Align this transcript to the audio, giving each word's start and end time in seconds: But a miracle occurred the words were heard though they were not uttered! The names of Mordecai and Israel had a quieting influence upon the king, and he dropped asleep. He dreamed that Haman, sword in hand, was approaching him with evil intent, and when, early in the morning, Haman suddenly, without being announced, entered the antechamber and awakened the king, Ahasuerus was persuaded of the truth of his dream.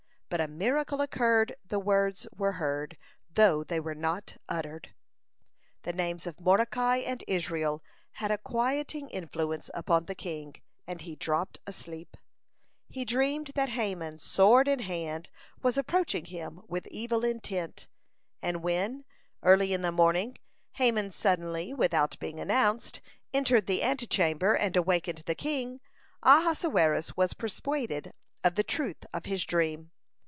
But 0.33 0.39
a 0.39 0.47
miracle 0.47 1.01
occurred 1.01 1.57
the 1.67 1.77
words 1.77 2.25
were 2.33 2.53
heard 2.53 2.97
though 3.29 3.65
they 3.65 3.81
were 3.81 3.93
not 3.93 4.37
uttered! 4.47 4.93
The 5.81 5.91
names 5.91 6.25
of 6.25 6.39
Mordecai 6.39 6.99
and 6.99 7.21
Israel 7.27 7.83
had 8.13 8.31
a 8.31 8.37
quieting 8.37 9.09
influence 9.09 9.69
upon 9.73 10.05
the 10.05 10.15
king, 10.15 10.55
and 10.87 11.01
he 11.01 11.17
dropped 11.17 11.59
asleep. 11.67 12.15
He 12.87 13.03
dreamed 13.03 13.51
that 13.55 13.67
Haman, 13.71 14.19
sword 14.21 14.69
in 14.69 14.79
hand, 14.79 15.29
was 15.61 15.77
approaching 15.77 16.23
him 16.23 16.61
with 16.65 16.87
evil 16.87 17.25
intent, 17.25 17.89
and 18.41 18.63
when, 18.63 19.03
early 19.43 19.73
in 19.73 19.81
the 19.81 19.91
morning, 19.91 20.37
Haman 20.75 21.11
suddenly, 21.11 21.73
without 21.73 22.17
being 22.19 22.39
announced, 22.39 23.01
entered 23.33 23.67
the 23.67 23.83
antechamber 23.83 24.53
and 24.53 24.77
awakened 24.77 25.23
the 25.25 25.35
king, 25.35 25.81
Ahasuerus 26.23 27.17
was 27.17 27.33
persuaded 27.33 28.13
of 28.45 28.55
the 28.55 28.63
truth 28.63 29.03
of 29.13 29.25
his 29.25 29.43
dream. 29.43 29.91